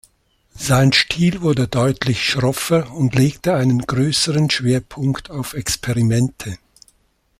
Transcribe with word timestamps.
Sein 0.57 0.93
Stil 0.93 1.43
wurde 1.43 1.67
deutlich 1.67 2.27
schroffer 2.27 2.91
und 2.91 3.13
legte 3.13 3.53
einen 3.53 3.77
größeren 3.81 4.49
Schwerpunkt 4.49 5.29
auf 5.29 5.53
Experimente. 5.53 6.57